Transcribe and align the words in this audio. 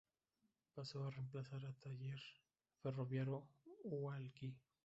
Pasó 0.73 1.03
a 1.05 1.11
reemplazar 1.11 1.63
el 1.63 1.77
Taller 1.77 2.19
Ferroviario 2.81 3.43
Hualqui. 3.83 4.57